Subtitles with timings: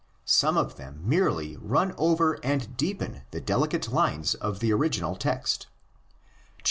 [0.25, 5.67] Some of them merely run over and deepen the delicate lines of the original text:
[6.57, 6.59] xviii.